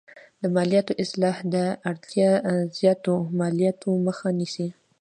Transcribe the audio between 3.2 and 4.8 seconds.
مالیاتو مخه نیسي.